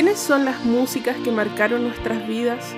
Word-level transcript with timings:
¿Quiénes 0.00 0.18
son 0.18 0.46
las 0.46 0.64
músicas 0.64 1.14
que 1.22 1.30
marcaron 1.30 1.82
nuestras 1.82 2.26
vidas? 2.26 2.74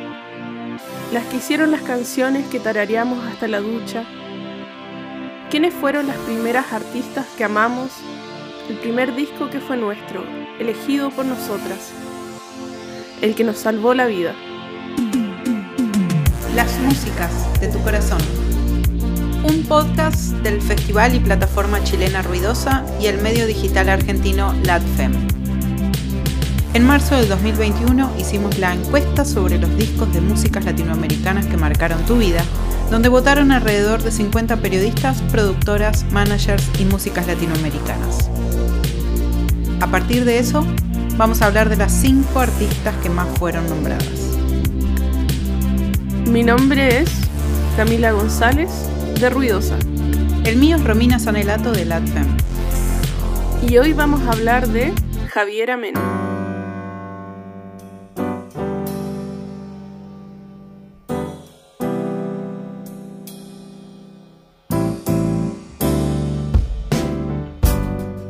Las 1.12 1.24
que 1.26 1.36
hicieron 1.36 1.70
las 1.70 1.82
canciones 1.82 2.48
que 2.48 2.58
tarareamos 2.58 3.24
hasta 3.24 3.46
la 3.46 3.60
ducha. 3.60 4.02
¿Quiénes 5.48 5.72
fueron 5.72 6.08
las 6.08 6.16
primeras 6.16 6.72
artistas 6.72 7.24
que 7.38 7.44
amamos? 7.44 7.92
El 8.68 8.76
primer 8.78 9.14
disco 9.14 9.48
que 9.50 9.60
fue 9.60 9.76
nuestro, 9.76 10.24
elegido 10.58 11.10
por 11.10 11.24
nosotras. 11.24 11.92
El 13.20 13.36
que 13.36 13.44
nos 13.44 13.58
salvó 13.58 13.94
la 13.94 14.06
vida. 14.06 14.34
Las 16.56 16.76
músicas 16.80 17.30
de 17.60 17.68
tu 17.68 17.78
corazón. 17.84 18.20
Un 19.44 19.62
podcast 19.68 20.32
del 20.42 20.60
Festival 20.60 21.14
y 21.14 21.20
Plataforma 21.20 21.84
Chilena 21.84 22.20
Ruidosa 22.22 22.84
y 23.00 23.06
el 23.06 23.22
medio 23.22 23.46
digital 23.46 23.90
argentino 23.90 24.52
LATFEM. 24.64 25.41
En 26.74 26.86
marzo 26.86 27.16
del 27.16 27.28
2021 27.28 28.12
hicimos 28.18 28.58
la 28.58 28.72
encuesta 28.72 29.26
sobre 29.26 29.58
los 29.58 29.76
discos 29.76 30.10
de 30.14 30.22
músicas 30.22 30.64
latinoamericanas 30.64 31.44
que 31.44 31.58
marcaron 31.58 32.02
tu 32.06 32.16
vida, 32.16 32.42
donde 32.90 33.10
votaron 33.10 33.52
alrededor 33.52 34.02
de 34.02 34.10
50 34.10 34.56
periodistas, 34.56 35.20
productoras, 35.30 36.06
managers 36.12 36.64
y 36.78 36.86
músicas 36.86 37.26
latinoamericanas. 37.26 38.30
A 39.82 39.86
partir 39.88 40.24
de 40.24 40.38
eso, 40.38 40.64
vamos 41.18 41.42
a 41.42 41.46
hablar 41.48 41.68
de 41.68 41.76
las 41.76 41.92
5 41.92 42.40
artistas 42.40 42.94
que 43.02 43.10
más 43.10 43.28
fueron 43.38 43.68
nombradas. 43.68 44.38
Mi 46.26 46.42
nombre 46.42 47.00
es 47.00 47.10
Camila 47.76 48.12
González, 48.12 48.70
de 49.20 49.28
Ruidosa. 49.28 49.76
El 50.44 50.56
mío 50.56 50.76
es 50.76 50.84
Romina 50.84 51.18
Sanelato, 51.18 51.72
de 51.72 51.84
LATFEM. 51.84 52.28
Y 53.68 53.76
hoy 53.76 53.92
vamos 53.92 54.22
a 54.22 54.30
hablar 54.32 54.68
de 54.68 54.94
Javiera 55.28 55.76
Mena. 55.76 56.21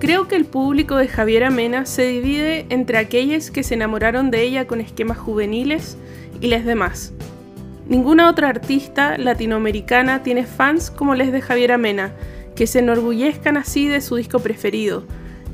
Creo 0.03 0.27
que 0.27 0.34
el 0.34 0.47
público 0.47 0.97
de 0.97 1.06
Javiera 1.06 1.48
Mena 1.50 1.86
se 1.86 2.03
divide 2.03 2.67
entre 2.70 2.98
aquellos 2.98 3.53
que 3.53 3.62
se 3.62 3.75
enamoraron 3.75 4.33
de 4.33 4.42
ella 4.42 4.67
con 4.67 4.81
esquemas 4.81 5.17
juveniles 5.17 5.97
y 6.41 6.48
les 6.48 6.64
demás. 6.64 7.12
Ninguna 7.86 8.28
otra 8.28 8.48
artista 8.48 9.17
latinoamericana 9.17 10.25
tiene 10.25 10.44
fans 10.44 10.91
como 10.91 11.14
les 11.14 11.31
de 11.31 11.41
Javiera 11.41 11.78
Mena, 11.78 12.11
que 12.56 12.67
se 12.67 12.81
enorgullezcan 12.81 13.56
así 13.56 13.86
de 13.86 14.00
su 14.00 14.17
disco 14.17 14.41
preferido, 14.41 15.05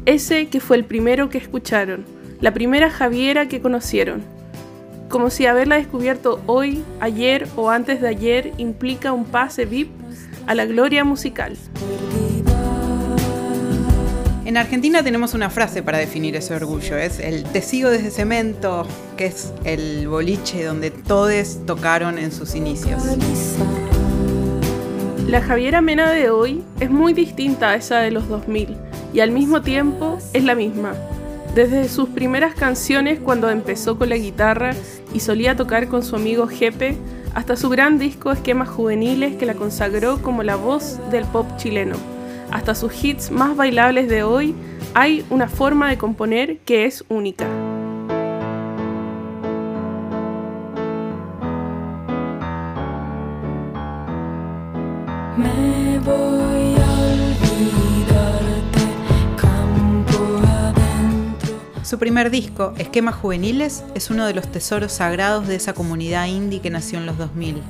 ese 0.07 0.47
que 0.47 0.61
fue 0.61 0.79
el 0.79 0.87
primero 0.87 1.29
que 1.29 1.37
escucharon, 1.37 2.07
la 2.41 2.55
primera 2.55 2.89
Javiera 2.89 3.49
que 3.49 3.61
conocieron. 3.61 4.23
Como 5.11 5.29
si 5.29 5.45
haberla 5.45 5.77
descubierto 5.77 6.41
hoy, 6.47 6.83
ayer 7.01 7.47
o 7.55 7.69
antes 7.69 8.01
de 8.01 8.09
ayer 8.09 8.53
implica 8.57 9.13
un 9.13 9.27
pase 9.27 9.67
VIP 9.67 9.91
a 10.47 10.55
la 10.55 10.65
gloria 10.65 11.05
musical. 11.05 11.55
En 14.49 14.57
Argentina 14.57 15.03
tenemos 15.03 15.35
una 15.35 15.51
frase 15.51 15.83
para 15.83 15.99
definir 15.99 16.35
ese 16.35 16.55
orgullo, 16.55 16.97
es 16.97 17.21
el 17.21 17.45
te 17.45 17.61
sigo 17.61 17.91
desde 17.91 18.11
cemento, 18.11 18.87
que 19.19 19.27
es 19.27 19.53
el 19.65 20.09
boliche 20.09 20.65
donde 20.65 20.91
todos 20.91 21.67
tocaron 21.67 22.17
en 22.17 22.33
sus 22.33 22.55
inicios. 22.55 23.03
La 25.27 25.43
Javiera 25.43 25.83
Mena 25.83 26.11
de 26.11 26.31
hoy 26.31 26.65
es 26.81 26.89
muy 26.89 27.13
distinta 27.13 27.73
a 27.73 27.75
esa 27.75 27.99
de 27.99 28.11
los 28.11 28.27
2000 28.27 28.75
y 29.13 29.21
al 29.21 29.33
mismo 29.33 29.61
tiempo 29.61 30.17
es 30.33 30.45
la 30.45 30.55
misma. 30.55 30.95
Desde 31.55 31.87
sus 31.91 32.09
primeras 32.09 32.55
canciones 32.55 33.21
cuando 33.21 33.51
empezó 33.51 33.99
con 33.99 34.09
la 34.09 34.17
guitarra 34.17 34.71
y 35.13 35.21
solía 35.21 35.57
tocar 35.57 35.89
con 35.89 36.03
su 36.03 36.17
amigo 36.17 36.49
Jepe, 36.49 36.97
hasta 37.35 37.55
su 37.55 37.69
gran 37.69 37.99
disco 37.99 38.33
Esquemas 38.33 38.71
Juveniles 38.71 39.37
que 39.37 39.45
la 39.45 39.53
consagró 39.53 40.23
como 40.23 40.43
la 40.43 40.57
voz 40.57 40.99
del 41.11 41.27
pop 41.27 41.47
chileno 41.59 42.18
hasta 42.51 42.75
sus 42.75 43.05
hits 43.05 43.31
más 43.31 43.57
bailables 43.57 44.09
de 44.09 44.23
hoy, 44.23 44.55
hay 44.95 45.25
una 45.31 45.49
forma 45.49 45.89
de 45.91 45.99
componer 45.99 46.59
que 46.59 46.85
es 46.85 47.05
única. 47.09 47.47
Me 55.37 55.99
voy 56.01 56.59
Su 61.89 61.99
primer 61.99 62.31
disco, 62.31 62.75
Esquemas 62.77 63.15
Juveniles, 63.15 63.83
es 63.95 64.11
uno 64.11 64.27
de 64.27 64.35
los 64.35 64.47
tesoros 64.53 64.93
sagrados 64.93 65.49
de 65.49 65.57
esa 65.57 65.73
comunidad 65.73 66.27
indie 66.27 66.61
que 66.61 66.69
nació 66.69 66.99
en 66.99 67.07
los 67.07 67.17
2000. 67.17 67.63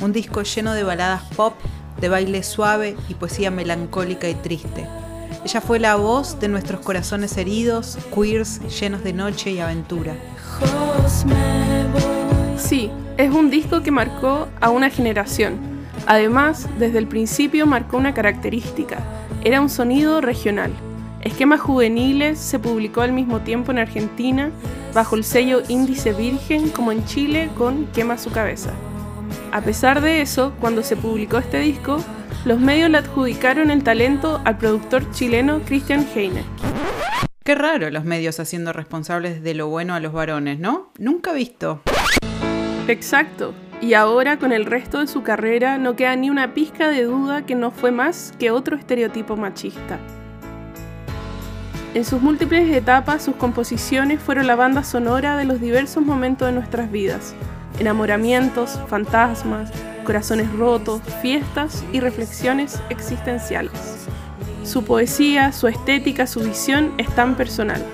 Un 0.00 0.12
disco 0.14 0.40
lleno 0.44 0.72
de 0.72 0.82
baladas 0.82 1.24
pop 1.36 1.52
de 2.00 2.08
baile 2.08 2.42
suave 2.42 2.96
y 3.08 3.14
poesía 3.14 3.50
melancólica 3.50 4.28
y 4.28 4.34
triste. 4.34 4.86
Ella 5.44 5.60
fue 5.60 5.78
la 5.78 5.96
voz 5.96 6.40
de 6.40 6.48
nuestros 6.48 6.80
corazones 6.80 7.36
heridos, 7.36 7.98
queers 8.14 8.60
llenos 8.80 9.04
de 9.04 9.12
noche 9.12 9.52
y 9.52 9.60
aventura. 9.60 10.14
Sí, 12.56 12.90
es 13.16 13.30
un 13.30 13.50
disco 13.50 13.82
que 13.82 13.90
marcó 13.90 14.48
a 14.60 14.70
una 14.70 14.90
generación. 14.90 15.58
Además, 16.06 16.68
desde 16.78 16.98
el 16.98 17.06
principio 17.06 17.66
marcó 17.66 17.96
una 17.96 18.14
característica. 18.14 18.98
Era 19.44 19.60
un 19.60 19.68
sonido 19.68 20.20
regional. 20.20 20.72
Esquemas 21.20 21.60
Juveniles 21.60 22.38
se 22.38 22.58
publicó 22.58 23.00
al 23.00 23.12
mismo 23.12 23.40
tiempo 23.40 23.72
en 23.72 23.78
Argentina 23.78 24.50
bajo 24.94 25.16
el 25.16 25.24
sello 25.24 25.62
Índice 25.68 26.12
Virgen 26.12 26.70
como 26.70 26.92
en 26.92 27.04
Chile 27.04 27.50
con 27.56 27.86
Quema 27.86 28.18
su 28.18 28.30
cabeza. 28.30 28.70
A 29.56 29.62
pesar 29.62 30.02
de 30.02 30.20
eso, 30.20 30.52
cuando 30.60 30.82
se 30.82 30.96
publicó 30.96 31.38
este 31.38 31.58
disco, 31.60 31.96
los 32.44 32.60
medios 32.60 32.90
le 32.90 32.98
adjudicaron 32.98 33.70
el 33.70 33.82
talento 33.82 34.38
al 34.44 34.58
productor 34.58 35.10
chileno 35.12 35.62
Christian 35.64 36.06
Heine. 36.14 36.44
Qué 37.42 37.54
raro 37.54 37.88
los 37.88 38.04
medios 38.04 38.38
haciendo 38.38 38.74
responsables 38.74 39.42
de 39.42 39.54
lo 39.54 39.68
bueno 39.68 39.94
a 39.94 40.00
los 40.00 40.12
varones, 40.12 40.58
¿no? 40.58 40.92
Nunca 40.98 41.32
visto. 41.32 41.80
Exacto. 42.86 43.54
Y 43.80 43.94
ahora 43.94 44.38
con 44.38 44.52
el 44.52 44.66
resto 44.66 45.00
de 45.00 45.06
su 45.06 45.22
carrera 45.22 45.78
no 45.78 45.96
queda 45.96 46.14
ni 46.16 46.28
una 46.28 46.52
pizca 46.52 46.90
de 46.90 47.04
duda 47.04 47.46
que 47.46 47.54
no 47.54 47.70
fue 47.70 47.92
más 47.92 48.34
que 48.38 48.50
otro 48.50 48.76
estereotipo 48.76 49.38
machista. 49.38 49.98
En 51.94 52.04
sus 52.04 52.20
múltiples 52.20 52.70
etapas, 52.76 53.24
sus 53.24 53.36
composiciones 53.36 54.20
fueron 54.20 54.48
la 54.48 54.54
banda 54.54 54.84
sonora 54.84 55.38
de 55.38 55.46
los 55.46 55.62
diversos 55.62 56.04
momentos 56.04 56.46
de 56.46 56.52
nuestras 56.52 56.92
vidas, 56.92 57.34
enamoramientos, 57.78 58.78
fantasmas, 58.88 59.70
corazones 60.04 60.52
rotos, 60.52 61.00
fiestas 61.20 61.84
y 61.92 62.00
reflexiones 62.00 62.80
existenciales. 62.90 64.06
Su 64.64 64.84
poesía, 64.84 65.52
su 65.52 65.68
estética, 65.68 66.26
su 66.26 66.40
visión 66.40 66.92
es 66.98 67.08
tan 67.14 67.36
personal. 67.36 67.84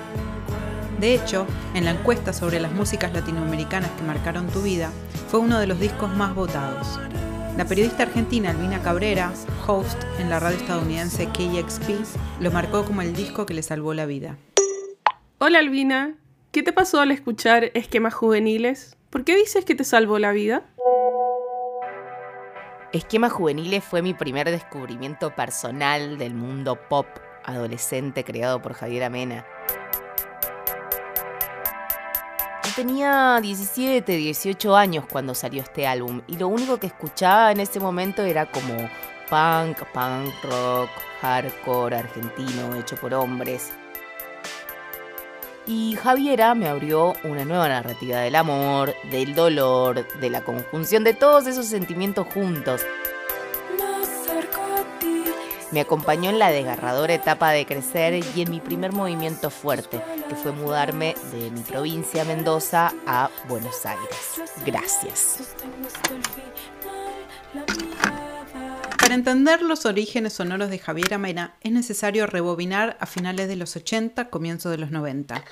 De 0.99 1.13
hecho, 1.15 1.45
en 1.73 1.85
la 1.85 1.91
encuesta 1.91 2.33
sobre 2.33 2.59
las 2.59 2.71
músicas 2.71 3.13
latinoamericanas 3.13 3.91
que 3.91 4.03
marcaron 4.03 4.47
tu 4.47 4.61
vida, 4.61 4.89
fue 5.27 5.39
uno 5.39 5.59
de 5.59 5.67
los 5.67 5.79
discos 5.79 6.15
más 6.15 6.33
votados. 6.33 6.99
La 7.57 7.65
periodista 7.65 8.03
argentina 8.03 8.49
Albina 8.49 8.81
Cabrera, 8.81 9.31
host 9.67 10.01
en 10.19 10.29
la 10.29 10.39
radio 10.39 10.57
estadounidense 10.57 11.27
KXP, 11.27 12.41
lo 12.41 12.51
marcó 12.51 12.85
como 12.85 13.01
el 13.01 13.13
disco 13.13 13.45
que 13.45 13.53
le 13.53 13.61
salvó 13.61 13.93
la 13.93 14.05
vida. 14.05 14.37
Hola 15.37 15.59
Albina, 15.59 16.15
¿qué 16.53 16.61
te 16.61 16.71
pasó 16.71 17.01
al 17.01 17.11
escuchar 17.11 17.71
Esquemas 17.73 18.13
Juveniles? 18.13 18.95
¿Por 19.09 19.23
qué 19.23 19.35
dices 19.35 19.65
que 19.65 19.73
te 19.73 19.83
salvó 19.83 20.19
la 20.19 20.31
vida? 20.31 20.63
Esquemas 22.93 23.31
Juveniles 23.31 23.83
fue 23.83 24.03
mi 24.03 24.13
primer 24.13 24.51
descubrimiento 24.51 25.33
personal 25.33 26.19
del 26.19 26.35
mundo 26.35 26.79
pop 26.87 27.07
adolescente 27.43 28.23
creado 28.23 28.61
por 28.61 28.73
Javier 28.73 29.05
Amena. 29.05 29.47
Yo 32.63 32.71
tenía 32.75 33.39
17, 33.41 34.15
18 34.15 34.75
años 34.75 35.05
cuando 35.11 35.33
salió 35.33 35.63
este 35.63 35.87
álbum 35.87 36.21
y 36.27 36.37
lo 36.37 36.49
único 36.49 36.77
que 36.77 36.85
escuchaba 36.85 37.51
en 37.51 37.61
ese 37.61 37.79
momento 37.79 38.21
era 38.21 38.45
como 38.45 38.77
punk, 39.27 39.79
punk 39.91 40.35
rock, 40.43 40.89
hardcore 41.19 41.95
argentino 41.95 42.75
hecho 42.75 42.95
por 42.97 43.15
hombres. 43.15 43.73
Y 45.65 45.95
Javiera 45.95 46.55
me 46.55 46.67
abrió 46.67 47.13
una 47.23 47.45
nueva 47.45 47.69
narrativa 47.69 48.19
del 48.19 48.35
amor, 48.35 48.93
del 49.09 49.33
dolor, 49.33 50.05
de 50.19 50.29
la 50.29 50.43
conjunción 50.43 51.03
de 51.03 51.13
todos 51.13 51.47
esos 51.47 51.67
sentimientos 51.67 52.27
juntos. 52.33 52.81
Me 55.71 55.81
acompañó 55.81 56.29
en 56.29 56.37
la 56.37 56.51
desgarradora 56.51 57.15
etapa 57.15 57.49
de 57.51 57.65
crecer 57.65 58.23
y 58.35 58.41
en 58.41 58.51
mi 58.51 58.59
primer 58.59 58.91
movimiento 58.91 59.49
fuerte, 59.49 60.03
que 60.29 60.35
fue 60.35 60.51
mudarme 60.51 61.15
de 61.31 61.49
mi 61.49 61.61
provincia, 61.61 62.23
Mendoza, 62.25 62.93
a 63.07 63.31
Buenos 63.47 63.83
Aires. 63.85 64.41
Gracias. 64.65 65.55
Para 69.03 69.15
entender 69.15 69.61
los 69.63 69.85
orígenes 69.85 70.31
sonoros 70.31 70.69
de 70.69 70.79
Javier 70.79 71.15
Amena 71.15 71.55
es 71.59 71.73
necesario 71.73 72.25
rebobinar 72.25 72.95
a 73.01 73.05
finales 73.05 73.49
de 73.49 73.57
los 73.57 73.75
80, 73.75 74.29
comienzo 74.29 74.69
de 74.69 74.77
los 74.77 74.91
90. 74.91 75.43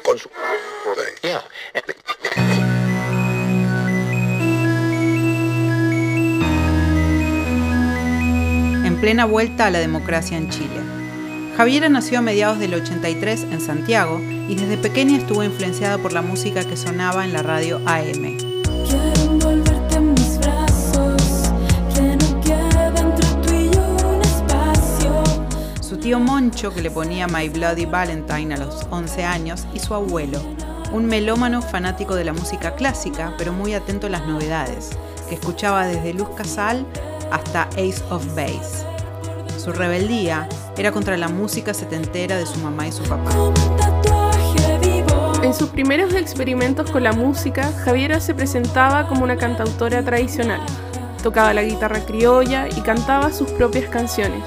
En 8.85 9.01
plena 9.01 9.25
vuelta 9.25 9.65
a 9.65 9.69
la 9.69 9.79
democracia 9.79 10.37
en 10.37 10.49
Chile. 10.49 10.79
Javiera 11.57 11.89
nació 11.89 12.19
a 12.19 12.21
mediados 12.21 12.57
del 12.57 12.73
83 12.73 13.43
en 13.51 13.59
Santiago 13.59 14.21
y 14.47 14.55
desde 14.55 14.77
pequeña 14.77 15.17
estuvo 15.17 15.43
influenciada 15.43 15.97
por 15.97 16.13
la 16.13 16.21
música 16.21 16.63
que 16.63 16.77
sonaba 16.77 17.25
en 17.25 17.33
la 17.33 17.43
radio 17.43 17.81
AM. 17.85 18.50
Tío 26.01 26.19
Moncho, 26.19 26.73
que 26.73 26.81
le 26.81 26.89
ponía 26.89 27.27
My 27.27 27.47
Bloody 27.47 27.85
Valentine 27.85 28.55
a 28.55 28.57
los 28.57 28.87
11 28.89 29.23
años, 29.23 29.67
y 29.71 29.79
su 29.79 29.93
abuelo, 29.93 30.41
un 30.91 31.05
melómano 31.05 31.61
fanático 31.61 32.15
de 32.15 32.25
la 32.25 32.33
música 32.33 32.73
clásica, 32.73 33.35
pero 33.37 33.53
muy 33.53 33.75
atento 33.75 34.07
a 34.07 34.09
las 34.09 34.27
novedades, 34.27 34.89
que 35.29 35.35
escuchaba 35.35 35.85
desde 35.85 36.15
Luz 36.15 36.29
Casal 36.35 36.87
hasta 37.31 37.63
Ace 37.73 38.01
of 38.09 38.25
Base. 38.35 38.83
Su 39.63 39.71
rebeldía 39.71 40.49
era 40.75 40.91
contra 40.91 41.15
la 41.17 41.29
música 41.29 41.71
setentera 41.71 42.35
de 42.35 42.47
su 42.47 42.57
mamá 42.59 42.87
y 42.87 42.91
su 42.91 43.03
papá. 43.03 43.31
En 45.43 45.53
sus 45.53 45.69
primeros 45.69 46.15
experimentos 46.15 46.89
con 46.89 47.03
la 47.03 47.13
música, 47.13 47.71
Javiera 47.85 48.19
se 48.19 48.33
presentaba 48.33 49.07
como 49.07 49.23
una 49.23 49.37
cantautora 49.37 50.03
tradicional. 50.03 50.61
Tocaba 51.21 51.53
la 51.53 51.61
guitarra 51.61 51.99
criolla 52.05 52.67
y 52.75 52.81
cantaba 52.81 53.31
sus 53.31 53.51
propias 53.51 53.85
canciones. 53.85 54.43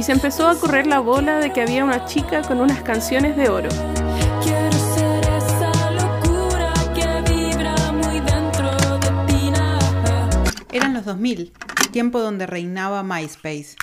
Y 0.00 0.02
se 0.02 0.12
empezó 0.12 0.48
a 0.48 0.58
correr 0.58 0.86
la 0.86 0.98
bola 0.98 1.40
de 1.40 1.52
que 1.52 1.60
había 1.60 1.84
una 1.84 2.06
chica 2.06 2.40
con 2.40 2.58
unas 2.58 2.82
canciones 2.82 3.36
de 3.36 3.50
oro. 3.50 3.68
Eran 10.72 10.94
los 10.94 11.04
2000, 11.04 11.52
tiempo 11.92 12.18
donde 12.18 12.46
reinaba 12.46 13.02
MySpace 13.02 13.76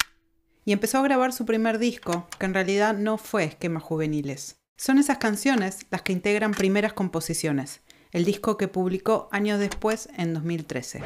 y 0.65 0.71
empezó 0.71 0.97
a 0.97 1.03
grabar 1.03 1.33
su 1.33 1.45
primer 1.45 1.77
disco, 1.77 2.27
que 2.39 2.47
en 2.47 2.55
realidad 2.55 2.97
no 2.97 3.19
fue 3.19 3.43
Esquemas 3.43 3.83
Juveniles. 3.83 4.55
Son 4.75 4.97
esas 4.97 5.19
canciones 5.19 5.85
las 5.91 6.01
que 6.01 6.13
integran 6.13 6.49
primeras 6.49 6.93
composiciones, 6.93 7.81
el 8.11 8.25
disco 8.25 8.57
que 8.57 8.67
publicó 8.67 9.29
años 9.31 9.59
después 9.59 10.09
en 10.17 10.33
2013. 10.33 11.03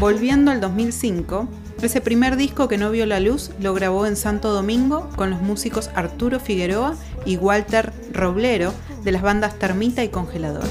Volviendo 0.00 0.50
al 0.50 0.60
2005, 0.60 1.48
ese 1.82 2.00
primer 2.00 2.36
disco 2.36 2.68
que 2.68 2.78
no 2.78 2.90
vio 2.90 3.06
la 3.06 3.18
luz 3.18 3.50
lo 3.60 3.74
grabó 3.74 4.06
en 4.06 4.16
Santo 4.16 4.52
Domingo 4.52 5.08
con 5.16 5.30
los 5.30 5.40
músicos 5.40 5.90
Arturo 5.94 6.38
Figueroa 6.38 6.96
y 7.24 7.36
Walter 7.36 7.92
Roblero 8.12 8.72
de 9.02 9.12
las 9.12 9.22
bandas 9.22 9.58
Termita 9.58 10.04
y 10.04 10.08
Congelador. 10.08 10.64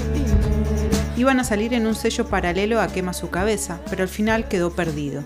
Iban 1.18 1.40
a 1.40 1.44
salir 1.44 1.74
en 1.74 1.88
un 1.88 1.96
sello 1.96 2.28
paralelo 2.28 2.80
a 2.80 2.88
Quema 2.88 3.14
su 3.14 3.30
cabeza, 3.30 3.80
pero 3.90 4.04
al 4.04 4.10
final 4.10 4.48
quedó 4.48 4.72
perdido. 4.72 5.24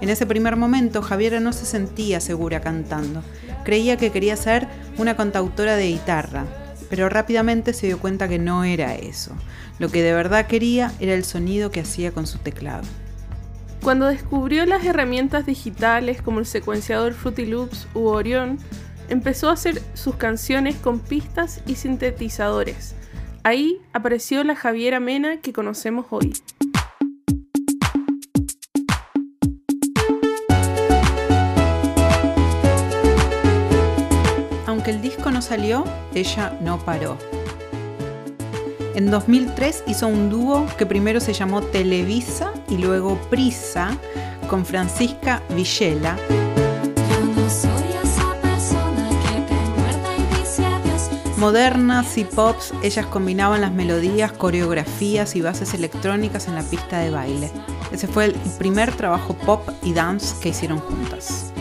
En 0.00 0.10
ese 0.10 0.26
primer 0.26 0.56
momento 0.56 1.00
Javiera 1.02 1.40
no 1.40 1.52
se 1.52 1.66
sentía 1.66 2.20
segura 2.20 2.60
cantando. 2.60 3.22
Creía 3.64 3.96
que 3.96 4.12
quería 4.12 4.36
ser 4.36 4.68
una 4.98 5.16
cantautora 5.16 5.76
de 5.76 5.88
guitarra, 5.88 6.44
pero 6.88 7.08
rápidamente 7.08 7.72
se 7.72 7.86
dio 7.86 7.98
cuenta 7.98 8.28
que 8.28 8.38
no 8.38 8.64
era 8.64 8.94
eso. 8.94 9.32
Lo 9.78 9.90
que 9.90 10.02
de 10.02 10.12
verdad 10.12 10.46
quería 10.46 10.92
era 11.00 11.14
el 11.14 11.24
sonido 11.24 11.70
que 11.70 11.80
hacía 11.80 12.12
con 12.12 12.26
su 12.26 12.38
teclado. 12.38 12.84
Cuando 13.82 14.06
descubrió 14.06 14.66
las 14.66 14.84
herramientas 14.84 15.46
digitales 15.46 16.22
como 16.22 16.40
el 16.40 16.46
secuenciador 16.46 17.12
Fruity 17.12 17.46
Loops 17.46 17.86
u 17.94 18.06
Orion, 18.06 18.58
empezó 19.08 19.48
a 19.48 19.52
hacer 19.52 19.80
sus 19.94 20.16
canciones 20.16 20.76
con 20.76 20.98
pistas 20.98 21.60
y 21.66 21.76
sintetizadores. 21.76 22.94
Ahí 23.42 23.80
apareció 23.92 24.42
la 24.42 24.56
Javiera 24.56 24.98
Mena 24.98 25.40
que 25.40 25.52
conocemos 25.52 26.06
hoy. 26.10 26.32
Salió, 35.42 35.84
ella 36.14 36.56
no 36.60 36.78
paró. 36.78 37.16
En 38.94 39.10
2003 39.10 39.84
hizo 39.86 40.08
un 40.08 40.30
dúo 40.30 40.66
que 40.78 40.86
primero 40.86 41.20
se 41.20 41.34
llamó 41.34 41.60
Televisa 41.60 42.52
y 42.68 42.78
luego 42.78 43.16
Prisa 43.28 43.96
con 44.48 44.64
Francisca 44.64 45.42
Villela. 45.50 46.16
Modernas 51.36 52.16
y 52.16 52.24
pops, 52.24 52.72
ellas 52.82 53.04
combinaban 53.04 53.60
las 53.60 53.70
melodías, 53.70 54.32
coreografías 54.32 55.36
y 55.36 55.42
bases 55.42 55.74
electrónicas 55.74 56.48
en 56.48 56.54
la 56.54 56.62
pista 56.62 56.98
de 56.98 57.10
baile. 57.10 57.50
Ese 57.92 58.08
fue 58.08 58.24
el 58.24 58.32
primer 58.58 58.96
trabajo 58.96 59.34
pop 59.34 59.68
y 59.82 59.92
dance 59.92 60.34
que 60.40 60.48
hicieron 60.48 60.78
juntas. 60.78 61.52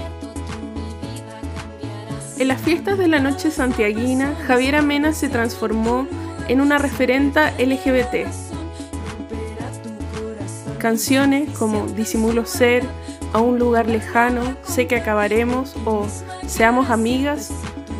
En 2.37 2.49
las 2.49 2.61
fiestas 2.61 2.97
de 2.97 3.07
la 3.07 3.19
noche 3.19 3.49
santiaguina, 3.49 4.35
Javiera 4.45 4.81
Mena 4.81 5.13
se 5.13 5.29
transformó 5.29 6.05
en 6.49 6.59
una 6.59 6.77
referenta 6.77 7.51
LGBT. 7.51 8.27
Canciones 10.77 11.49
como 11.57 11.87
Disimulo 11.87 12.45
ser, 12.45 12.83
A 13.33 13.39
un 13.39 13.57
lugar 13.57 13.87
lejano, 13.87 14.41
Sé 14.63 14.87
que 14.87 14.97
acabaremos 14.97 15.75
o 15.85 16.07
Seamos 16.45 16.89
amigas 16.89 17.51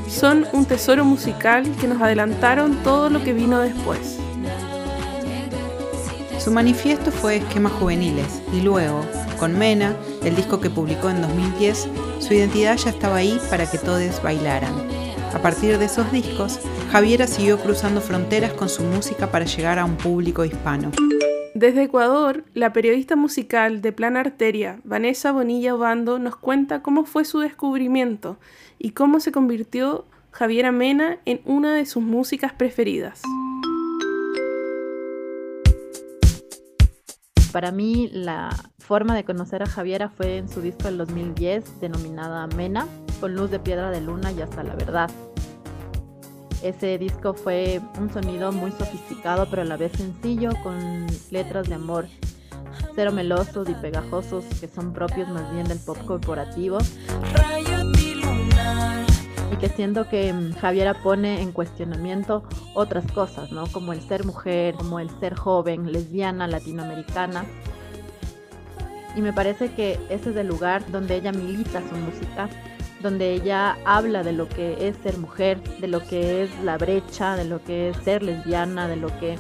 son 0.10 0.46
un 0.54 0.66
tesoro 0.66 1.04
musical 1.04 1.66
que 1.80 1.88
nos 1.88 2.02
adelantaron 2.02 2.76
todo 2.84 3.10
lo 3.10 3.24
que 3.24 3.34
vino 3.34 3.60
después. 3.60 4.18
Su 6.40 6.52
manifiesto 6.52 7.12
fue 7.12 7.38
Esquemas 7.38 7.74
Juveniles 7.74 8.42
y 8.54 8.62
luego, 8.62 9.04
con 9.36 9.58
Mena, 9.58 9.96
el 10.24 10.36
disco 10.36 10.60
que 10.60 10.70
publicó 10.70 11.10
en 11.10 11.22
2010, 11.22 11.88
su 12.20 12.34
identidad 12.34 12.78
ya 12.78 12.90
estaba 12.90 13.18
ahí 13.18 13.40
para 13.50 13.70
que 13.70 13.78
todos 13.78 14.22
bailaran. 14.22 14.74
A 15.34 15.40
partir 15.40 15.78
de 15.78 15.86
esos 15.86 16.12
discos, 16.12 16.60
Javiera 16.92 17.28
siguió 17.28 17.58
cruzando 17.60 18.02
fronteras 18.02 18.54
con 18.54 18.70
su 18.70 18.84
música 18.84 19.32
para 19.32 19.46
llegar 19.46 19.80
a 19.80 19.86
un 19.86 19.98
público 19.98 20.46
hispano. 20.46 20.92
Desde 21.54 21.84
Ecuador, 21.84 22.44
la 22.54 22.74
periodista 22.74 23.16
musical 23.16 23.82
de 23.82 23.92
Plan 23.92 24.18
Arteria, 24.18 24.80
Vanessa 24.84 25.32
Bonilla 25.32 25.76
Obando, 25.76 26.20
nos 26.20 26.36
cuenta 26.36 26.82
cómo 26.82 27.06
fue 27.06 27.26
su 27.26 27.40
descubrimiento 27.40 28.38
y 28.78 28.92
cómo 28.92 29.20
se 29.20 29.32
convirtió 29.32 30.06
Javiera 30.32 30.72
Mena 30.72 31.20
en 31.26 31.40
una 31.46 31.74
de 31.74 31.86
sus 31.86 32.04
músicas 32.04 32.52
preferidas. 32.52 33.22
Para 37.56 37.72
mí 37.72 38.10
la 38.12 38.50
forma 38.80 39.16
de 39.16 39.24
conocer 39.24 39.64
a 39.64 39.66
Javiera 39.66 40.10
fue 40.10 40.40
en 40.40 40.50
su 40.50 40.60
disco 40.60 40.84
del 40.90 40.98
2010 40.98 41.80
denominada 41.80 42.48
Mena, 42.48 42.86
con 43.22 43.34
luz 43.34 43.50
de 43.50 43.60
piedra 43.60 43.92
de 43.92 44.02
luna 44.02 44.34
y 44.34 44.42
hasta 44.42 44.62
la 44.62 44.76
verdad. 44.76 45.10
Ese 46.62 46.98
disco 46.98 47.34
fue 47.34 47.80
un 47.98 48.12
sonido 48.12 48.52
muy 48.52 48.72
sofisticado 48.72 49.48
pero 49.50 49.62
a 49.62 49.66
la 49.66 49.78
vez 49.78 49.94
sencillo 49.94 50.50
con 50.64 51.08
letras 51.32 51.70
de 51.70 51.76
amor 51.76 52.08
cero 52.94 53.14
melosos 53.14 53.70
y 53.70 53.74
pegajosos 53.76 54.44
que 54.60 54.68
son 54.68 54.92
propios 54.92 55.30
más 55.30 55.50
bien 55.54 55.66
del 55.66 55.80
pop 55.80 55.98
corporativo. 56.06 56.80
Que 59.60 59.70
siento 59.70 60.08
que 60.08 60.32
mm, 60.32 60.54
Javiera 60.56 60.94
pone 61.02 61.42
en 61.42 61.52
cuestionamiento 61.52 62.44
otras 62.74 63.10
cosas, 63.12 63.52
¿no? 63.52 63.68
Como 63.68 63.94
el 63.94 64.02
ser 64.02 64.26
mujer, 64.26 64.76
como 64.76 65.00
el 65.00 65.10
ser 65.20 65.36
joven, 65.36 65.92
lesbiana, 65.92 66.48
latinoamericana. 66.48 67.46
Y 69.16 69.22
me 69.22 69.32
parece 69.32 69.72
que 69.72 69.94
ese 70.10 70.32
es 70.32 70.36
el 70.36 70.48
lugar 70.48 70.90
donde 70.92 71.16
ella 71.16 71.32
milita 71.32 71.82
su 71.90 71.96
música 71.96 72.50
donde 73.06 73.34
ella 73.34 73.78
habla 73.86 74.24
de 74.24 74.32
lo 74.32 74.50
que 74.50 74.88
es 74.88 74.98
ser 75.04 75.20
mujer, 75.20 75.62
de 75.80 75.88
lo 75.88 76.00
que 76.02 76.44
es 76.44 76.50
la 76.64 76.76
brecha, 76.78 77.36
de 77.36 77.46
lo 77.46 77.64
que 77.64 77.90
es 77.90 77.98
ser 77.98 78.24
lesbiana, 78.24 78.88
de 78.88 78.96
lo 78.96 79.08
que 79.20 79.38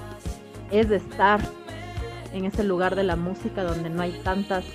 es 0.70 0.92
estar 0.92 1.40
en 2.32 2.46
ese 2.46 2.64
lugar 2.64 2.96
de 2.96 3.04
la 3.04 3.16
música 3.16 3.64
donde 3.64 3.90
no 3.90 4.04
hay 4.04 4.12
tantas 4.24 4.66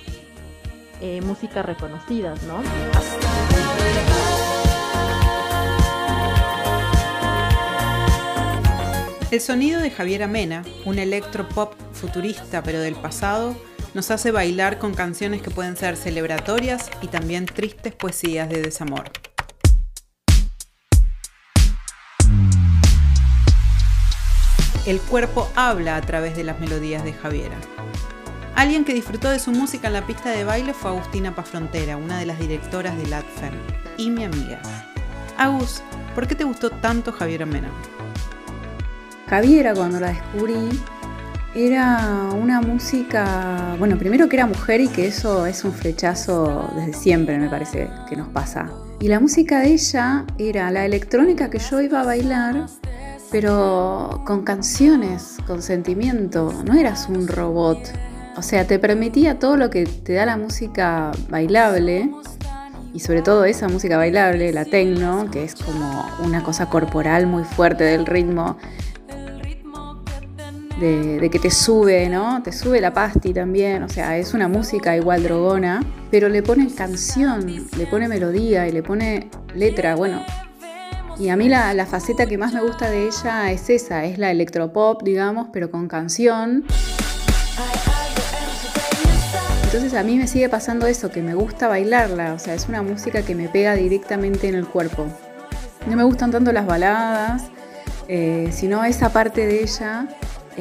eh, 1.00 1.20
músicas 1.22 1.64
reconocidas, 1.64 2.42
¿no? 2.44 2.60
El 9.30 9.40
sonido 9.40 9.80
de 9.80 9.92
Javier 9.92 10.24
Amena, 10.24 10.64
un 10.84 10.98
electropop 10.98 11.74
futurista 11.92 12.64
pero 12.64 12.80
del 12.80 12.96
pasado, 12.96 13.56
nos 13.94 14.10
hace 14.10 14.32
bailar 14.32 14.80
con 14.80 14.92
canciones 14.92 15.40
que 15.40 15.52
pueden 15.52 15.76
ser 15.76 15.96
celebratorias 15.96 16.90
y 17.00 17.06
también 17.06 17.46
tristes 17.46 17.94
poesías 17.94 18.48
de 18.48 18.60
desamor. 18.60 19.04
El 24.84 25.00
cuerpo 25.00 25.48
habla 25.54 25.94
a 25.94 26.00
través 26.00 26.36
de 26.36 26.42
las 26.42 26.58
melodías 26.58 27.04
de 27.04 27.12
Javiera. 27.12 27.56
Alguien 28.56 28.84
que 28.84 28.94
disfrutó 28.94 29.30
de 29.30 29.38
su 29.38 29.52
música 29.52 29.86
en 29.86 29.92
la 29.92 30.06
pista 30.08 30.30
de 30.30 30.42
baile 30.42 30.74
fue 30.74 30.90
Agustina 30.90 31.36
Pafrontera, 31.36 31.96
una 31.96 32.18
de 32.18 32.26
las 32.26 32.40
directoras 32.40 32.96
de 32.96 33.06
LATFEM, 33.06 33.54
y 33.96 34.10
mi 34.10 34.24
amiga. 34.24 34.60
Agus, 35.38 35.84
¿por 36.16 36.26
qué 36.26 36.34
te 36.34 36.42
gustó 36.42 36.70
tanto 36.70 37.12
Javiera 37.12 37.46
Mena? 37.46 37.70
Javiera, 39.30 39.74
cuando 39.74 40.00
la 40.00 40.08
descubrí, 40.08 40.68
era 41.54 42.30
una 42.36 42.60
música, 42.60 43.76
bueno, 43.78 43.96
primero 43.96 44.28
que 44.28 44.34
era 44.34 44.46
mujer 44.46 44.80
y 44.80 44.88
que 44.88 45.06
eso 45.06 45.46
es 45.46 45.62
un 45.62 45.72
flechazo 45.72 46.68
desde 46.74 46.94
siempre, 46.94 47.38
me 47.38 47.48
parece 47.48 47.88
que 48.08 48.16
nos 48.16 48.26
pasa. 48.30 48.68
Y 48.98 49.06
la 49.06 49.20
música 49.20 49.60
de 49.60 49.74
ella 49.74 50.24
era 50.36 50.72
la 50.72 50.84
electrónica 50.84 51.48
que 51.48 51.60
yo 51.60 51.80
iba 51.80 52.00
a 52.00 52.04
bailar, 52.04 52.66
pero 53.30 54.20
con 54.26 54.42
canciones, 54.42 55.36
con 55.46 55.62
sentimiento, 55.62 56.52
no 56.66 56.74
eras 56.74 57.08
un 57.08 57.28
robot. 57.28 57.78
O 58.36 58.42
sea, 58.42 58.66
te 58.66 58.80
permitía 58.80 59.38
todo 59.38 59.56
lo 59.56 59.70
que 59.70 59.86
te 59.86 60.14
da 60.14 60.26
la 60.26 60.36
música 60.36 61.12
bailable, 61.28 62.10
y 62.92 62.98
sobre 62.98 63.22
todo 63.22 63.44
esa 63.44 63.68
música 63.68 63.96
bailable, 63.96 64.52
la 64.52 64.64
techno, 64.64 65.30
que 65.30 65.44
es 65.44 65.54
como 65.54 66.04
una 66.24 66.42
cosa 66.42 66.68
corporal 66.68 67.28
muy 67.28 67.44
fuerte 67.44 67.84
del 67.84 68.06
ritmo, 68.06 68.56
de, 70.80 71.28
que 71.30 71.38
te 71.38 71.50
sube, 71.50 72.08
¿no? 72.08 72.42
Te 72.42 72.52
sube 72.52 72.80
la 72.80 72.92
pasti 72.92 73.34
también, 73.34 73.82
o 73.82 73.88
sea, 73.88 74.16
es 74.16 74.32
una 74.32 74.48
música 74.48 74.96
igual 74.96 75.22
drogona, 75.22 75.84
pero 76.10 76.28
le 76.28 76.42
pone 76.42 76.74
canción, 76.74 77.46
le 77.76 77.86
pone 77.86 78.08
melodía 78.08 78.66
y 78.66 78.72
le 78.72 78.82
pone 78.82 79.28
letra, 79.54 79.94
bueno. 79.94 80.24
Y 81.18 81.28
a 81.28 81.36
mí 81.36 81.50
la, 81.50 81.86
faceta 81.86 82.24
que 82.24 82.38
más 82.38 82.54
me 82.54 82.62
gusta 82.62 82.90
de 82.90 83.08
ella 83.08 83.52
es 83.52 83.68
esa, 83.68 84.06
es 84.06 84.18
la 84.18 84.30
electropop, 84.30 85.02
digamos, 85.02 85.48
pero 85.52 85.70
con 85.70 85.86
canción. 85.86 86.64
Entonces 89.64 89.94
a 89.94 90.02
mí 90.02 90.16
me 90.16 90.26
sigue 90.26 90.48
pasando 90.48 90.86
eso, 90.86 91.10
que 91.10 91.20
me 91.20 91.34
gusta 91.34 91.68
bailarla, 91.68 92.32
o 92.32 92.38
sea, 92.38 92.54
es 92.54 92.68
una 92.68 92.82
música 92.82 93.22
que 93.22 93.34
me 93.34 93.48
pega 93.48 93.74
directamente 93.74 94.48
en 94.48 94.54
el 94.54 94.66
cuerpo. 94.66 95.06
No 95.86 95.94
me 95.96 96.04
gustan 96.04 96.30
tanto 96.30 96.52
las 96.52 96.66
baladas, 96.66 97.44
eh, 98.08 98.48
sino 98.50 98.82
esa 98.82 99.12
parte 99.12 99.46
de 99.46 99.62
ella 99.62 100.08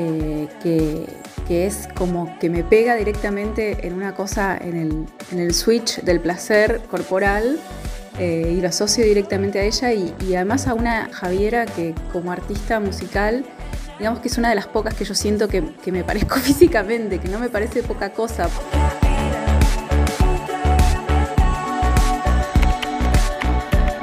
eh, 0.02 0.48
que, 0.64 1.66
es 1.66 1.90
como 1.96 2.38
que 2.40 2.50
me 2.50 2.64
pega 2.64 2.96
directamente 2.96 3.86
en 3.86 3.96
una 3.96 4.16
cosa, 4.16 4.56
en 4.56 5.08
el, 5.32 5.54
switch 5.54 6.02
del 6.04 6.22
placer 6.22 6.80
corporal 6.90 7.60
eh, 8.18 8.54
y 8.56 8.62
lo 8.62 8.70
asocio 8.70 9.04
directamente 9.04 9.60
a 9.60 9.64
ella 9.64 9.92
y, 9.92 10.14
además 10.36 10.68
a 10.68 10.74
una 10.74 11.10
Javiera 11.12 11.66
que 11.66 11.96
como 12.14 12.32
artista 12.32 12.80
musical, 12.80 13.44
digamos 13.98 14.20
que 14.20 14.30
es 14.30 14.38
una 14.38 14.50
de 14.50 14.56
las 14.56 14.68
pocas 14.68 14.94
que 14.94 15.04
yo 15.04 15.16
siento 15.16 15.50
que 15.50 15.92
me 15.92 16.04
parezco 16.06 16.36
físicamente, 16.40 17.20
que 17.20 17.28
no 17.28 17.40
me 17.40 17.50
parece 17.50 17.84
poca 17.84 18.12
cosa. 18.12 18.48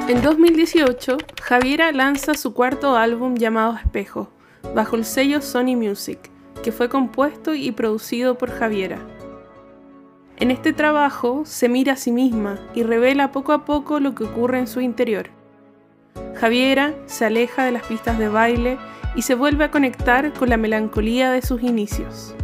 En 0.07 0.21
2018, 0.21 1.17
Javiera 1.41 1.91
lanza 1.91 2.35
su 2.35 2.53
cuarto 2.53 2.95
álbum 2.95 3.35
llamado 3.35 3.77
Espejo, 3.77 4.29
bajo 4.75 4.95
el 4.95 5.05
sello 5.05 5.41
Sony 5.41 5.75
Music, 5.75 6.19
que 6.63 6.71
fue 6.71 6.89
compuesto 6.89 7.53
y 7.53 7.71
producido 7.71 8.37
por 8.37 8.51
Javiera. 8.51 8.99
En 10.37 10.51
este 10.51 10.71
trabajo 10.71 11.43
se 11.45 11.67
mira 11.67 11.93
a 11.93 11.97
sí 11.97 12.11
misma 12.11 12.59
y 12.75 12.83
revela 12.83 13.31
poco 13.31 13.53
a 13.53 13.65
poco 13.65 13.99
lo 13.99 14.13
que 14.13 14.23
ocurre 14.23 14.59
en 14.59 14.67
su 14.67 14.81
interior. 14.81 15.29
Javiera 16.35 16.93
se 17.07 17.25
aleja 17.25 17.63
de 17.63 17.71
las 17.71 17.83
pistas 17.83 18.19
de 18.19 18.29
baile 18.29 18.77
y 19.15 19.23
se 19.23 19.33
vuelve 19.33 19.63
a 19.63 19.71
conectar 19.71 20.31
con 20.33 20.49
la 20.49 20.57
melancolía 20.57 21.31
de 21.31 21.41
sus 21.41 21.63
inicios. 21.63 22.35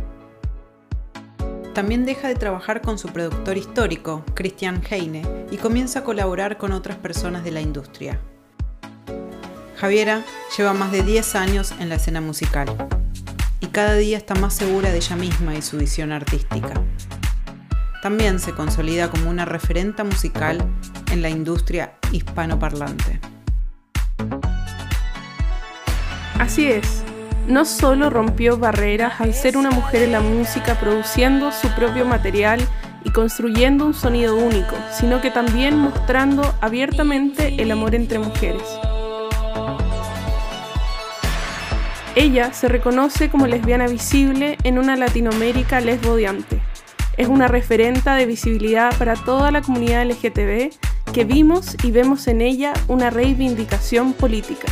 También 1.74 2.06
deja 2.06 2.28
de 2.28 2.36
trabajar 2.36 2.82
con 2.82 2.98
su 2.98 3.10
productor 3.10 3.58
histórico, 3.58 4.24
Christian 4.36 4.82
Heine, 4.90 5.24
y 5.52 5.58
comienza 5.58 6.00
a 6.00 6.04
colaborar 6.04 6.58
con 6.58 6.72
otras 6.72 6.98
personas 6.98 7.44
de 7.44 7.52
la 7.52 7.62
industria. 7.62 8.20
Javiera 9.78 10.24
lleva 10.58 10.74
más 10.74 10.92
de 10.92 11.04
10 11.04 11.36
años 11.36 11.74
en 11.80 11.90
la 11.90 11.96
escena 11.96 12.22
musical 12.22 12.76
y 13.60 13.68
cada 13.68 13.96
día 13.96 14.18
está 14.18 14.36
más 14.36 14.54
segura 14.54 14.92
de 14.92 14.98
ella 14.98 15.16
misma 15.16 15.56
y 15.56 15.62
su 15.62 15.78
visión 15.78 16.12
artística. 16.12 16.74
También 18.02 18.40
se 18.40 18.54
consolida 18.54 19.10
como 19.10 19.30
una 19.30 19.46
referente 19.46 20.04
musical 20.04 20.58
en 21.12 21.22
la 21.22 21.30
industria 21.30 21.94
hispanoparlante. 22.12 23.22
Así 26.38 26.70
es, 26.70 27.04
no 27.48 27.64
solo 27.64 28.10
rompió 28.10 28.58
barreras 28.58 29.22
al 29.22 29.34
ser 29.34 29.56
una 29.56 29.72
mujer 29.72 30.04
en 30.04 30.12
la 30.12 30.20
música 30.20 30.78
produciendo 30.80 31.52
su 31.52 31.70
propio 31.70 32.06
material 32.06 32.60
y 33.06 33.12
construyendo 33.12 33.86
un 33.86 33.94
sonido 33.94 34.36
único, 34.36 34.76
sino 34.92 35.22
que 35.22 35.32
también 35.32 35.78
mostrando 35.78 36.54
abiertamente 36.62 37.62
el 37.62 37.72
amor 37.72 37.96
entre 37.96 38.20
mujeres. 38.20 38.64
Ella 42.16 42.54
se 42.54 42.68
reconoce 42.68 43.32
como 43.32 43.48
lesbiana 43.48 43.88
visible 43.88 44.60
en 44.64 44.78
una 44.78 44.96
Latinoamérica 44.96 45.82
lesbodiante. 45.82 46.62
Es 47.18 47.28
una 47.28 47.48
referenta 47.48 48.14
de 48.14 48.28
visibilidad 48.28 48.96
para 49.00 49.16
toda 49.16 49.50
la 49.50 49.64
comunidad 49.64 50.06
LGTB 50.06 50.72
que 51.12 51.24
vimos 51.24 51.76
y 51.84 51.90
vemos 51.90 52.28
en 52.28 52.42
ella 52.42 52.74
una 52.88 53.10
reivindicación 53.10 54.14
política. 54.14 54.68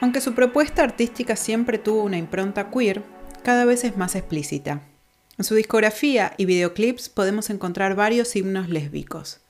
Aunque 0.00 0.20
su 0.20 0.32
propuesta 0.34 0.84
artística 0.84 1.34
siempre 1.34 1.78
tuvo 1.78 2.04
una 2.04 2.16
impronta 2.16 2.70
queer, 2.70 3.02
cada 3.42 3.64
vez 3.64 3.82
es 3.82 3.96
más 3.96 4.14
explícita. 4.14 4.82
En 5.36 5.44
su 5.44 5.56
discografía 5.56 6.34
y 6.36 6.44
videoclips 6.44 7.08
podemos 7.08 7.50
encontrar 7.50 7.96
varios 7.96 8.36
himnos 8.36 8.68
lésbicos. 8.68 9.40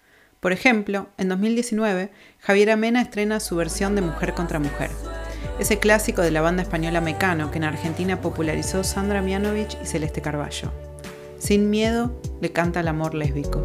Por 0.40 0.52
ejemplo, 0.52 1.08
en 1.18 1.28
2019, 1.28 2.10
Javiera 2.38 2.74
Mena 2.74 3.02
estrena 3.02 3.40
su 3.40 3.56
versión 3.56 3.94
de 3.94 4.00
Mujer 4.00 4.32
contra 4.32 4.58
Mujer, 4.58 4.90
ese 5.58 5.78
clásico 5.78 6.22
de 6.22 6.30
la 6.30 6.40
banda 6.40 6.62
española 6.62 7.02
Mecano 7.02 7.50
que 7.50 7.58
en 7.58 7.64
Argentina 7.64 8.22
popularizó 8.22 8.82
Sandra 8.82 9.20
Mianovich 9.20 9.76
y 9.82 9.86
Celeste 9.86 10.22
Carballo. 10.22 10.72
Sin 11.38 11.68
miedo, 11.68 12.18
le 12.40 12.52
canta 12.52 12.80
el 12.80 12.88
amor 12.88 13.14
lésbico. 13.14 13.60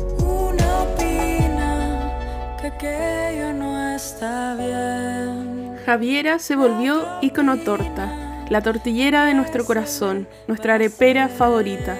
Javiera 5.85 6.39
se 6.39 6.55
volvió 6.57 7.05
ícono 7.21 7.57
torta, 7.59 8.45
la 8.49 8.61
tortillera 8.61 9.23
de 9.23 9.33
nuestro 9.33 9.63
corazón, 9.63 10.27
nuestra 10.49 10.73
arepera 10.75 11.29
favorita. 11.29 11.97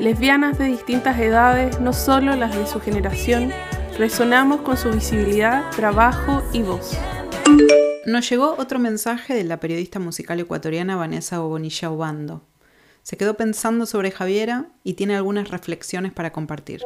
Lesbianas 0.00 0.58
de 0.58 0.66
distintas 0.66 1.18
edades, 1.18 1.80
no 1.80 1.94
solo 1.94 2.36
las 2.36 2.54
de 2.54 2.66
su 2.66 2.78
generación, 2.78 3.52
Resonamos 3.98 4.60
con 4.60 4.76
su 4.76 4.92
visibilidad, 4.92 5.72
trabajo 5.72 6.44
y 6.52 6.62
voz. 6.62 6.96
Nos 8.06 8.30
llegó 8.30 8.54
otro 8.56 8.78
mensaje 8.78 9.34
de 9.34 9.42
la 9.42 9.58
periodista 9.58 9.98
musical 9.98 10.38
ecuatoriana 10.38 10.94
Vanessa 10.94 11.42
Obonilla 11.42 11.90
Obando. 11.90 12.42
Se 13.02 13.16
quedó 13.16 13.34
pensando 13.34 13.86
sobre 13.86 14.12
Javiera 14.12 14.66
y 14.84 14.94
tiene 14.94 15.16
algunas 15.16 15.50
reflexiones 15.50 16.12
para 16.12 16.30
compartir. 16.30 16.80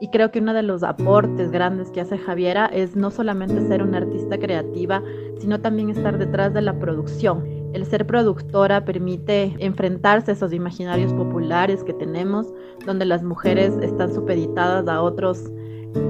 Y 0.00 0.08
creo 0.08 0.30
que 0.30 0.38
uno 0.38 0.54
de 0.54 0.62
los 0.62 0.82
aportes 0.82 1.50
grandes 1.50 1.90
que 1.90 2.00
hace 2.00 2.16
Javiera 2.16 2.64
es 2.72 2.96
no 2.96 3.10
solamente 3.10 3.68
ser 3.68 3.82
una 3.82 3.98
artista 3.98 4.38
creativa, 4.38 5.02
sino 5.38 5.60
también 5.60 5.90
estar 5.90 6.16
detrás 6.16 6.54
de 6.54 6.62
la 6.62 6.78
producción. 6.78 7.44
El 7.74 7.84
ser 7.84 8.06
productora 8.06 8.86
permite 8.86 9.54
enfrentarse 9.58 10.30
a 10.30 10.34
esos 10.34 10.54
imaginarios 10.54 11.12
populares 11.12 11.84
que 11.84 11.92
tenemos, 11.92 12.46
donde 12.86 13.04
las 13.04 13.22
mujeres 13.22 13.74
están 13.82 14.14
supeditadas 14.14 14.88
a 14.88 15.02
otros 15.02 15.50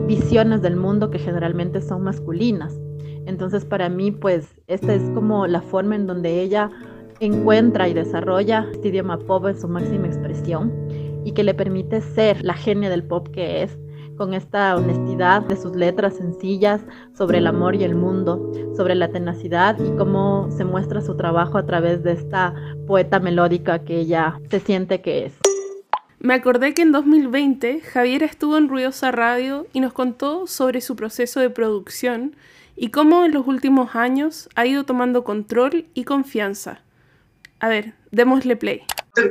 visiones 0.06 0.62
del 0.62 0.76
mundo 0.76 1.10
que 1.10 1.18
generalmente 1.18 1.80
son 1.80 2.02
masculinas. 2.02 2.78
Entonces 3.26 3.64
para 3.64 3.88
mí 3.88 4.10
pues 4.10 4.54
esta 4.66 4.94
es 4.94 5.02
como 5.10 5.46
la 5.46 5.60
forma 5.60 5.96
en 5.96 6.06
donde 6.06 6.40
ella 6.40 6.70
encuentra 7.20 7.88
y 7.88 7.94
desarrolla 7.94 8.66
este 8.72 8.88
idioma 8.88 9.18
pop 9.18 9.46
en 9.46 9.60
su 9.60 9.68
máxima 9.68 10.06
expresión 10.06 10.72
y 11.24 11.32
que 11.32 11.44
le 11.44 11.54
permite 11.54 12.00
ser 12.00 12.42
la 12.44 12.54
genia 12.54 12.90
del 12.90 13.04
pop 13.04 13.28
que 13.28 13.62
es 13.62 13.78
con 14.16 14.34
esta 14.34 14.76
honestidad 14.76 15.42
de 15.42 15.56
sus 15.56 15.74
letras 15.74 16.16
sencillas 16.16 16.80
sobre 17.16 17.38
el 17.38 17.46
amor 17.46 17.76
y 17.76 17.84
el 17.84 17.94
mundo, 17.94 18.52
sobre 18.76 18.94
la 18.96 19.08
tenacidad 19.08 19.78
y 19.78 19.96
cómo 19.96 20.50
se 20.50 20.64
muestra 20.64 21.00
su 21.00 21.16
trabajo 21.16 21.56
a 21.56 21.64
través 21.64 22.02
de 22.02 22.12
esta 22.12 22.54
poeta 22.86 23.20
melódica 23.20 23.78
que 23.78 24.00
ella 24.00 24.40
se 24.50 24.60
siente 24.60 25.00
que 25.00 25.26
es. 25.26 25.47
Me 26.20 26.34
acordé 26.34 26.74
que 26.74 26.82
en 26.82 26.90
2020 26.90 27.80
Javier 27.80 28.24
estuvo 28.24 28.58
en 28.58 28.68
Ruidosa 28.68 29.12
Radio 29.12 29.68
y 29.72 29.78
nos 29.78 29.92
contó 29.92 30.48
sobre 30.48 30.80
su 30.80 30.96
proceso 30.96 31.38
de 31.38 31.48
producción 31.48 32.34
y 32.74 32.90
cómo 32.90 33.24
en 33.24 33.32
los 33.32 33.46
últimos 33.46 33.94
años 33.94 34.48
ha 34.56 34.66
ido 34.66 34.84
tomando 34.84 35.22
control 35.22 35.86
y 35.94 36.02
confianza. 36.02 36.80
A 37.60 37.68
ver, 37.68 37.94
démosle 38.10 38.56
play. 38.56 38.82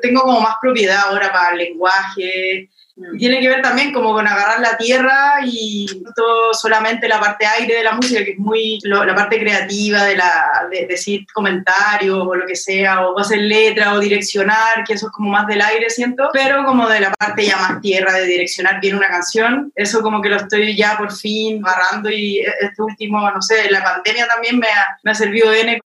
tengo 0.02 0.22
como 0.22 0.40
más 0.40 0.56
propiedad 0.62 1.00
ahora 1.08 1.32
para 1.34 1.52
el 1.52 1.58
lenguaje, 1.58 2.70
tiene 3.18 3.40
que 3.40 3.50
ver 3.50 3.62
también 3.62 3.94
como 3.94 4.14
con 4.14 4.28
agarrar 4.28 4.60
la 4.60 4.76
tierra 4.78 5.36
y 5.46 5.86
no 6.04 6.54
solamente 6.54 7.08
la 7.08 7.20
parte 7.20 7.46
aire 7.46 7.76
de 7.76 7.84
la 7.84 7.94
música, 7.94 8.24
que 8.24 8.32
es 8.32 8.40
muy 8.40 8.80
la 8.84 9.16
parte 9.16 9.40
creativa 9.40 10.04
de, 10.04 10.18
la, 10.18 10.68
de, 10.72 10.88
decir 10.88 11.26
comentarios 11.34 12.20
o 12.20 12.36
lo 12.36 12.46
que 12.46 12.56
sea, 12.56 13.08
o 13.08 13.20
hacer 13.20 13.40
letra 13.40 13.94
o 13.94 14.00
direccionar, 14.00 14.84
que 14.86 14.94
eso 14.94 15.08
es 15.08 15.14
como 15.14 15.30
más 15.30 15.48
del 15.48 15.62
aire, 15.62 15.90
siento, 15.90 16.30
pero 16.34 16.66
como 16.66 16.88
de 16.88 17.02
la 17.02 17.12
parte 17.12 17.46
ya 17.46 17.58
más 17.58 17.82
tierra, 17.82 18.14
de 18.14 18.26
direccionar 18.26 18.80
bien 18.82 18.96
una 18.96 19.10
canción, 19.10 19.72
eso 19.76 20.02
como 20.02 20.22
que 20.22 20.30
lo 20.30 20.38
estoy 20.38 20.76
ya 20.76 20.98
por 20.98 21.12
fin 21.14 21.62
agarrando 21.66 22.10
y 22.10 22.40
este 22.40 22.82
último, 22.82 23.30
no 23.30 23.42
sé, 23.42 23.70
la 23.70 23.84
pandemia 23.84 24.28
también 24.28 24.58
me 24.58 24.68
ha, 24.68 24.98
me 25.04 25.12
ha 25.12 25.16
servido 25.16 25.52
de 25.52 25.82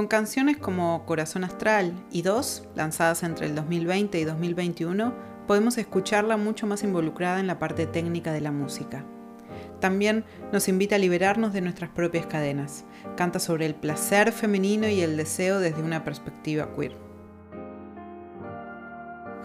Con 0.00 0.08
canciones 0.08 0.56
como 0.56 1.04
Corazón 1.04 1.44
Astral 1.44 1.92
y 2.10 2.22
Dos, 2.22 2.66
lanzadas 2.74 3.22
entre 3.22 3.48
el 3.48 3.54
2020 3.54 4.18
y 4.18 4.24
2021, 4.24 5.12
podemos 5.46 5.76
escucharla 5.76 6.38
mucho 6.38 6.66
más 6.66 6.82
involucrada 6.84 7.38
en 7.38 7.46
la 7.46 7.58
parte 7.58 7.86
técnica 7.86 8.32
de 8.32 8.40
la 8.40 8.50
música. 8.50 9.04
También 9.78 10.24
nos 10.52 10.68
invita 10.68 10.96
a 10.96 10.98
liberarnos 10.98 11.52
de 11.52 11.60
nuestras 11.60 11.90
propias 11.90 12.24
cadenas. 12.24 12.86
Canta 13.14 13.38
sobre 13.40 13.66
el 13.66 13.74
placer 13.74 14.32
femenino 14.32 14.88
y 14.88 15.02
el 15.02 15.18
deseo 15.18 15.60
desde 15.60 15.82
una 15.82 16.02
perspectiva 16.02 16.74
queer. 16.74 16.96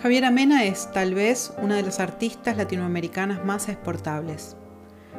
Javiera 0.01 0.31
Mena 0.31 0.63
es 0.63 0.89
tal 0.93 1.15
vez 1.15 1.53
una 1.61 1.75
de 1.75 1.83
las 1.83 1.99
artistas 1.99 2.55
latinoamericanas 2.55 3.43
más 3.43 3.67
exportables. 3.67 4.55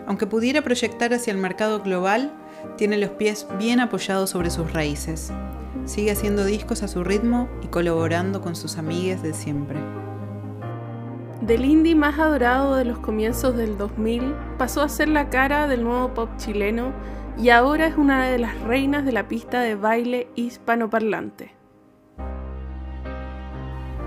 Aunque 0.06 0.26
pudiera 0.26 0.62
proyectar 0.62 1.12
hacia 1.12 1.32
el 1.32 1.38
mercado 1.38 1.80
global, 1.80 2.32
tiene 2.76 2.96
los 2.96 3.10
pies 3.10 3.46
bien 3.58 3.80
apoyados 3.80 4.30
sobre 4.30 4.50
sus 4.50 4.72
raíces. 4.72 5.32
Sigue 5.84 6.12
haciendo 6.12 6.44
discos 6.44 6.82
a 6.82 6.88
su 6.88 7.02
ritmo 7.02 7.48
y 7.62 7.66
colaborando 7.68 8.40
con 8.40 8.54
sus 8.54 8.78
amigues 8.78 9.22
de 9.22 9.34
siempre. 9.34 9.78
Del 11.40 11.64
indie 11.64 11.94
más 11.94 12.18
adorado 12.18 12.76
de 12.76 12.84
los 12.84 12.98
comienzos 12.98 13.56
del 13.56 13.76
2000, 13.76 14.34
pasó 14.58 14.82
a 14.82 14.88
ser 14.88 15.08
la 15.08 15.28
cara 15.28 15.68
del 15.68 15.84
nuevo 15.84 16.14
pop 16.14 16.30
chileno 16.38 16.92
y 17.38 17.50
ahora 17.50 17.86
es 17.86 17.96
una 17.96 18.26
de 18.26 18.38
las 18.38 18.58
reinas 18.62 19.04
de 19.04 19.12
la 19.12 19.28
pista 19.28 19.60
de 19.60 19.74
baile 19.74 20.28
hispanoparlante. 20.34 21.52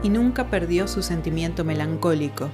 Y 0.02 0.10
nunca 0.10 0.48
perdió 0.48 0.88
su 0.88 1.04
sentimiento 1.04 1.64
melancólico, 1.64 2.50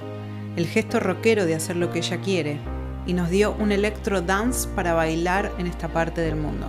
el 0.56 0.66
gesto 0.66 1.00
rockero 1.00 1.46
de 1.46 1.54
hacer 1.54 1.76
lo 1.76 1.90
que 1.90 2.00
ella 2.00 2.20
quiere, 2.20 2.58
y 3.06 3.12
nos 3.12 3.30
dio 3.30 3.54
un 3.58 3.72
electro 3.72 4.20
dance 4.20 4.68
para 4.74 4.94
bailar 4.94 5.52
en 5.58 5.66
esta 5.66 5.88
parte 5.88 6.20
del 6.20 6.36
mundo. 6.36 6.66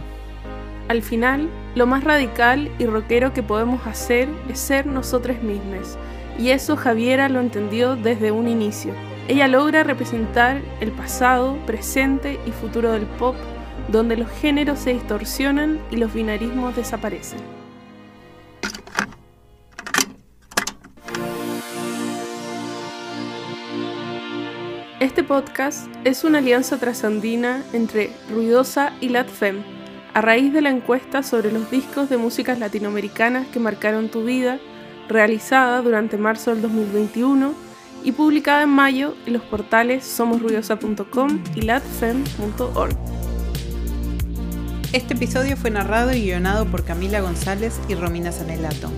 Al 0.87 1.01
final, 1.01 1.49
lo 1.75 1.85
más 1.85 2.03
radical 2.03 2.71
y 2.79 2.85
rockero 2.85 3.33
que 3.33 3.43
podemos 3.43 3.85
hacer 3.87 4.29
es 4.49 4.59
ser 4.59 4.85
nosotros 4.85 5.41
mismos, 5.41 5.97
y 6.39 6.51
eso 6.51 6.77
Javiera 6.77 7.27
lo 7.27 7.39
entendió 7.39 7.95
desde 7.95 8.31
un 8.31 8.47
inicio. 8.47 8.93
Ella 9.27 9.47
logra 9.47 9.83
representar 9.83 10.61
el 10.79 10.91
pasado, 10.91 11.57
presente 11.65 12.39
y 12.45 12.51
futuro 12.51 12.93
del 12.93 13.05
pop, 13.05 13.35
donde 13.89 14.15
los 14.15 14.29
géneros 14.29 14.79
se 14.79 14.93
distorsionan 14.93 15.79
y 15.91 15.97
los 15.97 16.13
binarismos 16.13 16.75
desaparecen. 16.75 17.56
Este 25.17 25.27
podcast 25.27 25.87
es 26.03 26.23
una 26.23 26.37
alianza 26.37 26.77
trasandina 26.77 27.63
entre 27.73 28.11
Ruidosa 28.29 28.93
y 29.01 29.09
LatFem, 29.09 29.63
a 30.13 30.21
raíz 30.21 30.53
de 30.53 30.61
la 30.61 30.69
encuesta 30.69 31.23
sobre 31.23 31.51
los 31.51 31.71
discos 31.71 32.07
de 32.07 32.17
músicas 32.17 32.59
latinoamericanas 32.59 33.47
que 33.47 33.59
marcaron 33.59 34.09
tu 34.09 34.25
vida, 34.25 34.59
realizada 35.09 35.81
durante 35.81 36.19
marzo 36.19 36.51
del 36.51 36.61
2021 36.61 37.51
y 38.03 38.11
publicada 38.11 38.61
en 38.61 38.69
mayo 38.69 39.15
en 39.25 39.33
los 39.33 39.41
portales 39.41 40.05
somosruidosa.com 40.05 41.43
y 41.55 41.61
latfem.org. 41.61 42.95
Este 44.93 45.15
episodio 45.15 45.57
fue 45.57 45.71
narrado 45.71 46.13
y 46.13 46.25
guionado 46.25 46.67
por 46.67 46.85
Camila 46.85 47.21
González 47.21 47.79
y 47.89 47.95
Romina 47.95 48.31
Sanelato. 48.31 48.91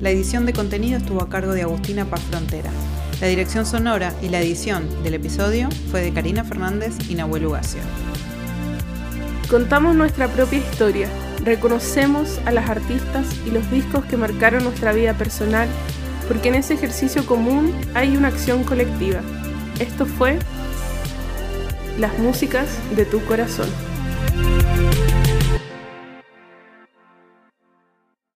La 0.00 0.10
edición 0.10 0.44
de 0.44 0.52
contenido 0.52 0.98
estuvo 0.98 1.22
a 1.22 1.30
cargo 1.30 1.54
de 1.54 1.62
Agustina 1.62 2.04
Paz 2.04 2.20
Frontera. 2.28 2.70
La 3.22 3.28
dirección 3.28 3.64
sonora 3.64 4.12
y 4.20 4.30
la 4.30 4.40
edición 4.40 5.04
del 5.04 5.14
episodio 5.14 5.68
fue 5.92 6.00
de 6.00 6.12
Karina 6.12 6.42
Fernández 6.42 7.08
y 7.08 7.14
Nahuel 7.14 7.46
Ugacio. 7.46 7.80
Contamos 9.48 9.94
nuestra 9.94 10.26
propia 10.26 10.58
historia, 10.58 11.08
reconocemos 11.44 12.40
a 12.46 12.50
las 12.50 12.68
artistas 12.68 13.28
y 13.46 13.52
los 13.52 13.70
discos 13.70 14.04
que 14.06 14.16
marcaron 14.16 14.64
nuestra 14.64 14.92
vida 14.92 15.14
personal, 15.14 15.68
porque 16.26 16.48
en 16.48 16.56
ese 16.56 16.74
ejercicio 16.74 17.24
común 17.24 17.72
hay 17.94 18.16
una 18.16 18.26
acción 18.26 18.64
colectiva. 18.64 19.20
Esto 19.78 20.04
fue 20.04 20.40
Las 22.00 22.18
músicas 22.18 22.66
de 22.96 23.04
tu 23.04 23.24
corazón. 23.26 23.68